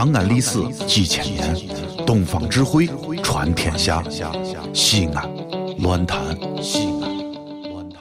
[0.00, 1.54] 长安历史几千年，
[2.06, 2.88] 东方智慧
[3.22, 4.02] 传天下。
[4.72, 5.30] 西安，
[5.80, 6.18] 乱谈
[6.62, 7.18] 西安，
[7.70, 8.00] 乱谈。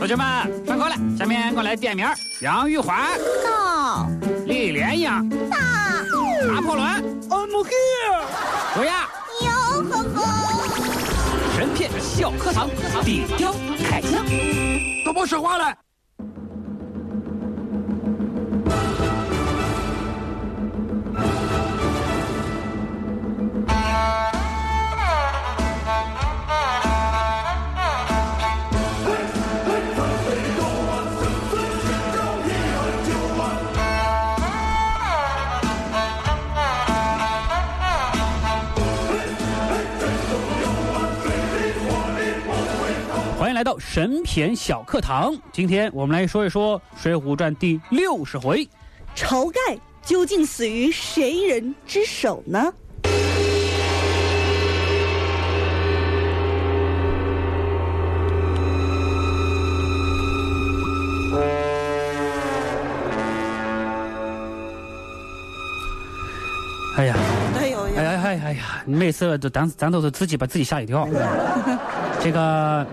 [0.00, 2.04] 同学们上课了，下面我来点名：
[2.40, 3.06] 杨玉环、
[3.44, 4.08] 到
[4.46, 5.08] 李莲英、
[5.48, 5.58] 大
[6.52, 6.84] 拿破仑、
[7.28, 8.24] I'm here、
[8.74, 9.08] 卓雅。
[9.42, 9.48] 哟
[9.84, 10.18] 呵呵，
[11.56, 12.68] 神片小课堂，
[13.04, 13.54] 底雕
[13.88, 14.26] 开讲。
[15.04, 15.72] 都别说话了。
[43.56, 45.34] 来到神片小课堂。
[45.50, 48.68] 今天我们来说一说《水浒传》第六十回。
[49.16, 49.58] 晁盖
[50.02, 52.70] 究竟死于谁人之手呢？
[66.98, 67.16] 哎呀，
[67.58, 68.84] 哎呦哎呀哎呀哎呀！
[68.84, 71.08] 每次都咱咱都是自己把自己吓一跳。
[72.20, 72.86] 这个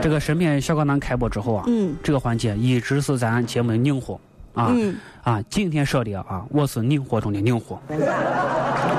[0.00, 4.18] 这个神片小课堂开播之后啊，嗯这个环节一直是咱节目的硬货
[4.54, 5.42] 啊、嗯，啊！
[5.50, 7.80] 今天说的啊，我是硬货中的硬货。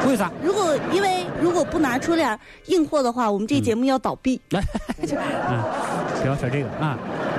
[0.05, 0.31] 为啥？
[0.43, 4.39] 如果因为如果不拿出点硬货的话，我们这节目要倒闭。
[4.51, 4.63] 嗯，
[6.21, 6.97] 不要说这个啊。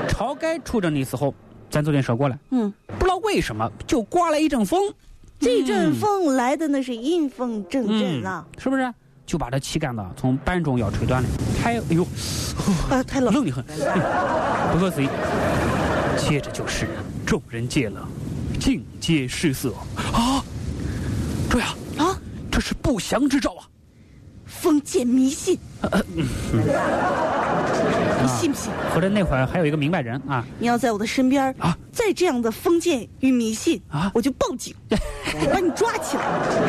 [0.09, 1.35] 晁盖出征的时候，
[1.71, 4.93] 咱昨天说过了，嗯，不知道为什么就刮了一阵风，
[5.39, 8.45] 这阵风来的那是阴风阵阵啊！
[8.59, 8.93] 是不是？
[9.31, 11.29] 就把这旗杆子从半中腰吹断了，
[11.63, 12.05] 太哎呦，
[12.91, 13.33] 啊，太冷。
[13.33, 13.65] 冷得很，
[14.73, 15.09] 不可思议。
[16.19, 16.89] 接着就是
[17.25, 18.09] 众人见了，
[18.59, 19.73] 尽皆失色
[20.13, 20.43] 啊！
[21.49, 21.67] 这呀，
[21.99, 22.19] 啊，
[22.51, 23.63] 这是不祥之兆啊！
[24.47, 25.57] 封建迷信，
[26.13, 26.25] 你
[28.27, 28.73] 信不信？
[28.93, 36.61] 合着那会儿还有一个明白人啊，你要在我的身边啊再这样的封建与迷信啊我就报警， 把你抓起来，送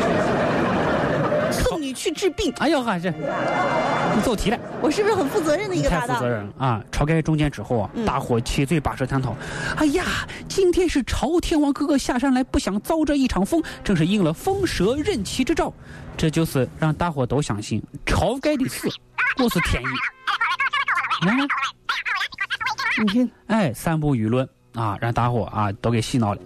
[1.92, 2.50] 你去治病。
[2.56, 4.58] 哎呦哈，这你走题了。
[4.80, 6.28] 我是不是很负责任的一个搭档太负责？
[6.30, 6.82] 任了啊！
[6.90, 9.36] 晁盖中间之后啊，嗯大伙七嘴八舌探讨。
[9.76, 10.04] 哎呀，
[10.48, 15.70] 今天是朝天王哥哥下山来，不想遭这一场风，正是应了风蛇任其之兆。
[16.16, 18.88] 这就是让大伙都相信晁盖的死
[19.36, 21.26] 不是天意。
[21.26, 21.44] 来来，
[23.02, 26.40] 你听，哎，散布舆论啊，让大伙啊都给洗脑了。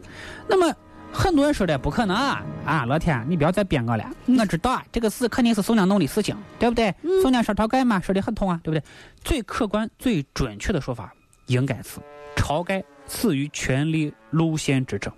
[0.48, 0.74] 那么。
[1.16, 2.44] 很多人说的不可能啊！
[2.66, 4.04] 啊，老天，你不要再编我了。
[4.26, 6.94] 我知道啊，这个事肯定是宋江弄的事情，对不对？
[7.22, 8.84] 宋江杀晁盖嘛，说的很通啊，对不对？
[9.24, 11.10] 最客观、最准确的说法，
[11.46, 11.98] 应该是
[12.36, 15.10] 晁盖死于权力路线之争，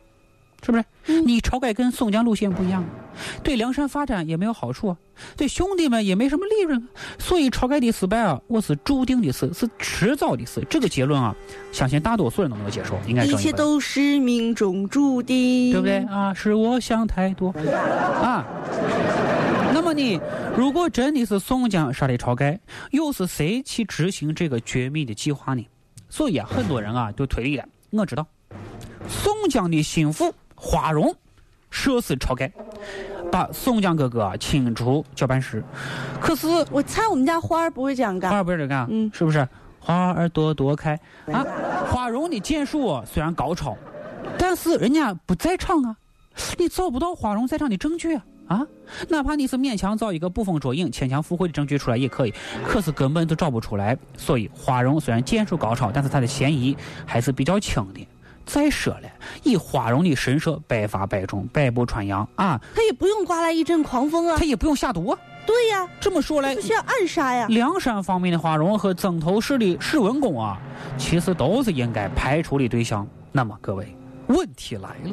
[0.65, 0.85] 是不是？
[1.23, 2.85] 你晁盖跟宋江路线不一样，
[3.43, 4.97] 对梁山发展也没有好处啊，
[5.37, 6.85] 对兄弟们也没什么利润啊。
[7.19, 10.65] 所以晁盖的失败啊，我是注定的事，是迟早的事。
[10.69, 11.35] 这个结论啊，
[11.73, 15.99] 相信大多数人都能够接受，应该一正一切都是命中注定，对不对？
[16.05, 16.35] 啊？
[16.35, 17.51] 是我想太多
[18.21, 18.45] 啊。
[19.73, 20.21] 那么你
[20.57, 22.59] 如果真的是宋江杀的晁盖，
[22.91, 25.65] 又是谁去执行这个绝密的计划呢？
[26.11, 27.65] 所以啊，很多人啊就推理了。
[27.91, 28.27] 我知道，
[29.09, 31.15] 宋江的心腹花荣
[31.71, 32.51] 射死晁盖，
[33.31, 35.63] 把宋江哥哥啊请出交办室。
[36.21, 38.39] 可是我猜我们家花儿不会这样干花。
[38.39, 39.47] 儿不会这样干，嗯是不是？
[39.81, 40.99] 花儿朵朵开
[41.33, 41.47] 啊！
[41.91, 43.75] 花荣的剑术啊虽然高超，
[44.37, 45.97] 但是人家不在场啊，
[46.59, 48.67] 你找不到花荣在场的证据啊啊！
[49.09, 52.35] 哪怕你是勉强找一个捕风捉影、牵强附会的证据出来也可以，
[52.67, 53.97] 可是根本都找不出来。
[54.17, 56.77] 所以花荣虽然剑术高超，但是他的嫌疑
[57.07, 58.07] 还是比较轻的。
[58.49, 59.03] 再说了，
[59.43, 64.45] 以花荣的神射，百发百中，百步穿杨啊，他也不用刮来一阵狂风啊他。
[64.47, 65.19] 也不用下毒啊。
[65.47, 67.47] 对呀，这么说来不，需要暗杀呀。
[67.51, 70.59] 梁山方面的花荣和曾头市的史文恭啊，
[70.97, 73.07] 其实都是应该排除的对象。
[73.33, 73.95] 那么各位，
[74.29, 75.11] 问题来了，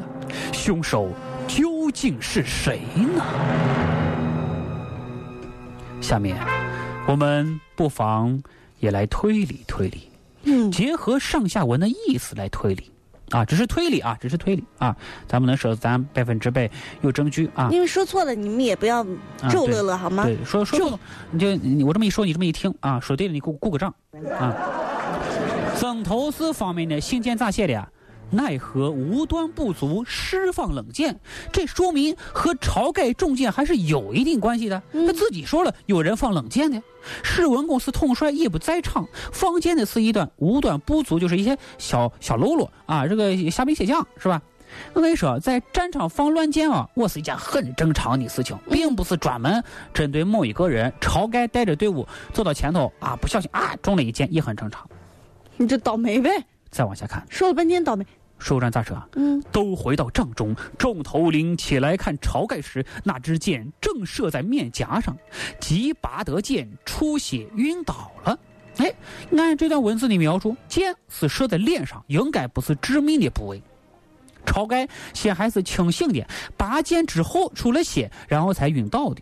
[0.53, 1.09] 凶手
[1.45, 3.21] 究竟是谁呢？
[5.99, 6.37] 下面
[7.05, 8.41] 我们不妨
[8.79, 10.09] 也来推理推理，
[10.43, 12.91] 嗯，结合上下文的意思来推理。
[13.35, 14.95] 啊，只是推理啊，只是推理啊，
[15.27, 16.69] 咱不能说咱百分之百
[17.01, 17.67] 有证据啊。
[17.69, 19.03] 因为说错了，你们也不要
[19.49, 20.23] 咒乐乐好吗？
[20.23, 20.99] 对，说说错，
[21.31, 23.93] 你就你我这么一说，你这么一听啊，说对了，你给我鼓个掌
[24.39, 24.55] 啊。
[25.75, 27.85] 曾头市方面的信件咋写的呀？
[28.31, 31.19] 奈何无端不足，释放冷箭，
[31.51, 34.81] 这说明和晁盖中箭还是有一定关系的。
[34.91, 36.81] 他自己说了，有人放冷箭的。
[37.23, 44.41] 史文恭是统帅，也不在场，放箭的是一段无端不足，就是一些小小喽啰啊，这个虾兵蟹将是吧？
[44.93, 49.63] 我跟你说，在战场放乱箭啊，我是一件很正常的事情，并不是专门
[49.93, 50.91] 针对某一个人。
[50.99, 54.89] 晁盖带着队伍走到前头啊，不小心啊中了一箭，也很正常。
[55.57, 56.29] 你这倒霉呗！
[56.69, 58.05] 再往下看，说了半天倒霉。
[58.37, 59.01] 水浒传咋说？
[59.13, 65.15] 嗯，都回到帐中，众头领起来看晁盖时，那支箭正射在面颊上，
[65.59, 68.37] 即拔得箭，出血晕倒了。
[68.77, 68.93] 哎，
[69.37, 73.63] 按这段文字的描述，箭是射在脸上，应该不是致命的部位。
[74.45, 76.27] 晁盖先还是清醒的，
[76.57, 79.21] 拔剑之后出了血，然后才晕倒的。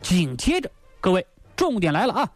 [0.00, 0.70] 紧接着，
[1.02, 1.24] 各位，
[1.54, 2.32] 重点来了啊！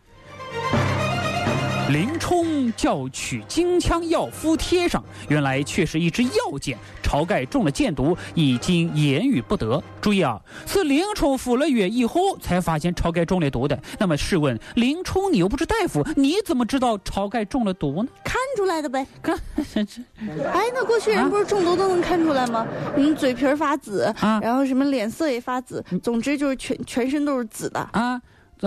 [1.93, 6.79] 林冲叫取金枪药敷贴上，原来却是一支药箭。
[7.03, 9.83] 晁盖中了箭毒，已经言语不得。
[10.01, 13.79] 注意啊，是林冲敷了药以后才发现晁盖中了毒的。
[13.99, 18.09] 那么试问，林冲你又不是大夫，你怎么知道晁盖中了毒呢？
[18.25, 19.07] 看出来的呗。
[19.21, 19.37] 看，
[20.51, 22.67] 哎，那过去人不是中毒都能看出来吗？
[22.97, 28.19] 嗯，嘴皮发紫啊，然后什么脸色也发紫，总之就是全全身都是紫的啊。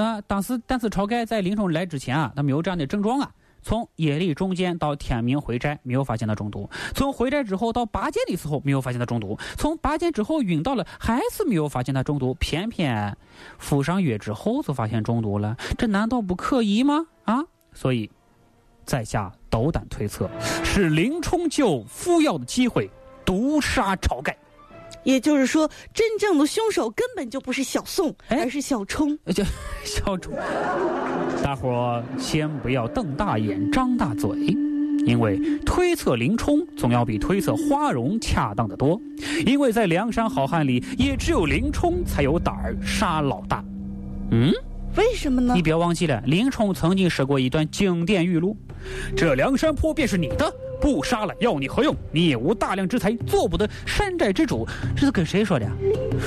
[0.02, 3.32] 啊，当时但是晁盖在林冲来之前啊，他没有这样的症状啊。
[3.62, 12.36] 从夜里中间到天明回寨，没有发现他中毒；从回寨之后到拔剑的时候，没有发现他中毒；从拔剑之后晕倒了，还是没有发现他中毒。
[12.36, 13.18] 偏偏
[13.58, 17.08] 敷上药之后就发现中毒了，这难道不可疑吗？
[17.24, 17.44] 啊！
[17.74, 18.12] 所以，
[18.86, 20.30] 在下斗胆推测，
[20.64, 22.88] 是林冲就服药的机会
[23.26, 24.38] 毒杀晁盖。
[25.06, 29.18] 也就是说，真正的凶手根本就不是小宋，而是小冲。
[29.28, 29.44] 就
[29.86, 30.34] 小冲，
[31.42, 34.30] 大伙儿先不要瞪大眼、张大嘴，
[35.06, 39.00] 因为推测林冲总要比推测花荣恰当的多。
[39.46, 43.64] 因为在梁山好汉里，也只有林冲才有胆儿杀老大。
[44.32, 44.52] 嗯，
[44.98, 45.54] 为什么呢？
[45.54, 48.58] 你别忘记了，林冲曾经说过一段经典语录
[49.16, 51.96] ：“这梁山坡便是你的。”不杀了，要你何用？
[52.12, 54.68] 你也无大量之财，做不得山寨之主。
[54.96, 55.68] 这是跟谁说的？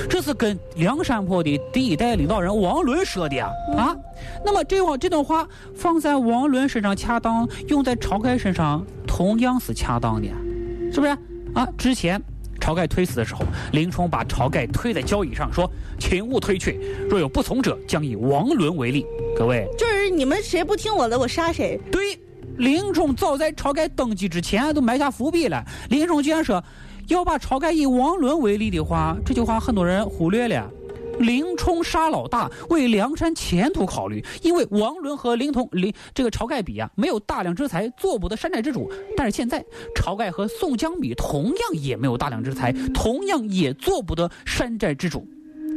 [0.09, 3.49] 这是跟梁山泊的第一代领导人王伦说的呀！
[3.77, 3.95] 啊，
[4.43, 10.27] 那么这往这段话放在王伦身上恰当，用在晁盖身上同样是恰当的，
[10.91, 11.17] 是不是？
[11.53, 12.21] 啊，之前
[12.59, 13.41] 晁盖推死的时候，
[13.71, 15.69] 林冲把晁盖推在交椅上，说
[15.99, 16.77] ：“请勿推却，
[17.09, 19.05] 若有不从者，将以王伦为例。”
[19.37, 21.79] 各位，就是你们谁不听我的，我杀谁。
[21.91, 22.19] 对。
[22.59, 25.63] 林冲早在晁盖登基之前都埋下伏笔了。
[25.89, 26.61] 林冲既然说
[27.07, 30.69] 要把晁盖以王伦为例的话，这句话很多人忽略了。
[31.19, 38.91] 林冲杀老大为梁山前途考虑，因为王伦和林通林这个晁盖比啊，没有大量之财，做不得山寨之主。
[39.17, 39.63] 但是现在
[39.95, 45.25] 晁盖和宋江比，同样也没有大量之财，同样也做不得山寨之主。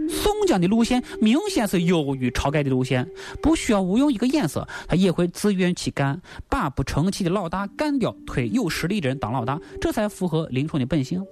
[0.09, 3.09] 宋江的路线明显是优于晁盖的路线，
[3.41, 11.25] 不需要吴用一个眼色，他也会自愿去干，把不成器的老大干掉，推有实力的人当老大，这才符合林冲的本性。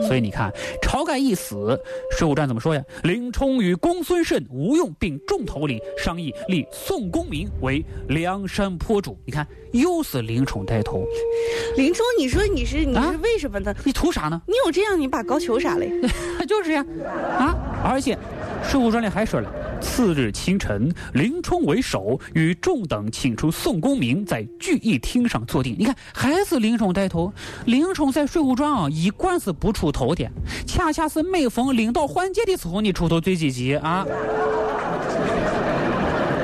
[0.00, 1.78] 所以你看，晁盖一死，
[2.16, 2.82] 《水浒传》怎么说呀？
[3.02, 9.18] 林冲与公孙胜、吴用并众头领商议立宋公明为梁山坡主。
[9.26, 11.04] 你看，又是林冲带头。
[11.76, 13.74] 林冲，你说你是你是为什么呢？
[13.84, 14.40] 你图啥呢？
[14.46, 15.84] 你有这样，你把高俅杀了？
[16.48, 16.82] 就是呀，
[17.38, 17.54] 啊！
[17.84, 18.14] 而且，
[18.62, 19.52] 《水浒传》里还说了。
[19.80, 25.74] 次日清晨，林冲为首，与众等请出宋公明，在聚义厅上坐定。
[25.76, 27.32] 你看，还是林冲带头。
[27.66, 30.30] 林冲在《水浒传》啊，一贯是不出头的，
[30.64, 34.06] 恰恰是每逢领导换届的时候，你出头最积极啊。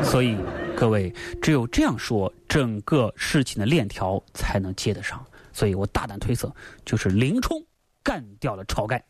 [0.03, 0.37] 所以，
[0.77, 5.25] 各位，只有这样说，整个事情的链条才能接得上。
[5.53, 6.53] 所以我大胆推测，
[6.85, 7.63] 就是林冲
[8.03, 9.05] 干掉了晁盖。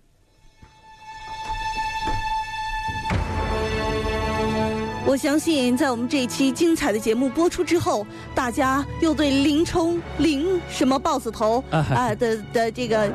[5.09, 13.07] 我相信，在我们这一期精彩的节目播出之后，大家又对林冲、林什么豹子头啊的的这个，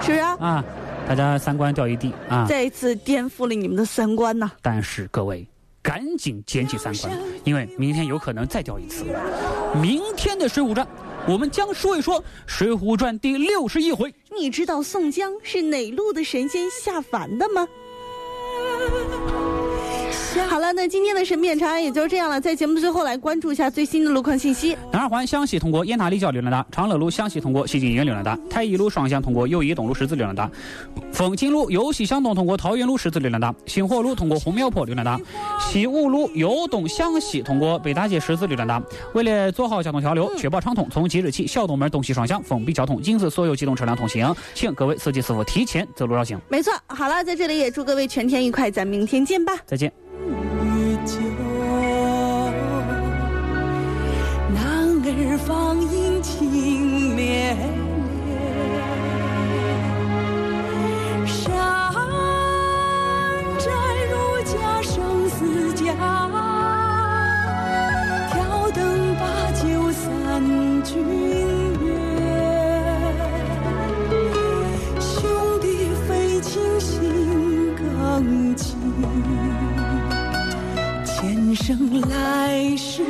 [0.00, 0.36] 是不是啊？
[0.40, 0.64] 啊，
[1.06, 2.46] 大家三观掉一地啊！
[2.48, 4.50] 再一次颠覆了你们的三观呐！
[4.62, 5.46] 但是各位，
[5.82, 7.12] 赶紧捡起三观，
[7.44, 9.04] 因为明天有可能再掉一次。
[9.74, 10.86] 明天的《水浒传》，
[11.28, 14.14] 我们将说一说《水浒传》第六十一回。
[14.34, 17.68] 你知道宋江是哪路的神仙下凡的吗？
[20.42, 22.40] 好了，那今天的神秘长安也就这样了。
[22.40, 24.76] 在节目的最后，来关注一下最新的路况信息。
[24.92, 30.50] 南二环湘西通过雁塔立交流量大，长乐路湘西通过西京医院流量大，太一路双向通过友谊东路十字流量大，
[31.12, 35.18] 凤青路由西向东通过桃园路十字流量大，星火路通过红庙坡流量大，
[35.60, 38.82] 西五路由东向西通过北大街十字流量大。
[39.12, 46.38] 为了做好交通桥流，确保畅通，从即日起小东门东西双向封闭交通，禁止所有机动车辆通行，请各位司机师傅提前走路绕行。
[46.48, 49.92] 没错，好了，在这里也祝各位全天愉快，咱明天见吧，再见。
[55.16, 57.56] 枝芳阴清绵
[61.24, 61.54] 冽山
[63.56, 63.70] 寨
[64.10, 65.72] 如家生死
[68.72, 70.82] 灯把酒散
[74.98, 75.94] 兄弟
[76.42, 78.56] 亲心更
[81.06, 83.04] 前生来世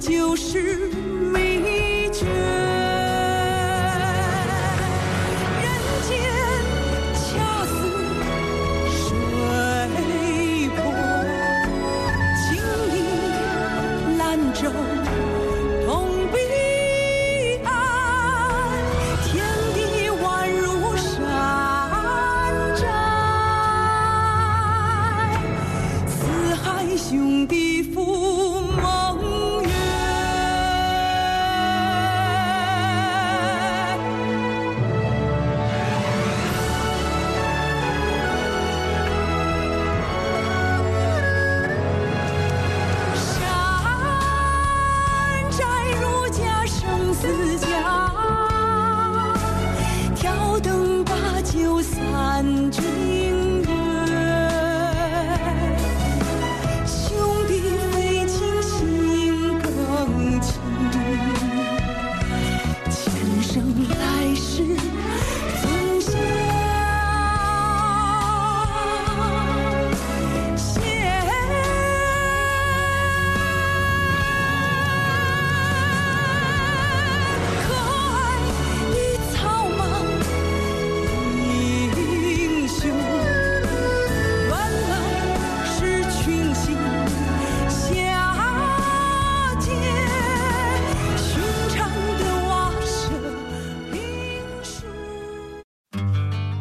[0.00, 0.29] with you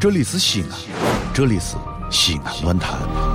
[0.09, 0.69] 这里是西安
[1.35, 1.77] 这里是
[2.09, 3.28] 西安论坛。